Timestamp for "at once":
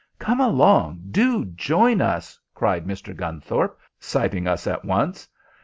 4.65-5.29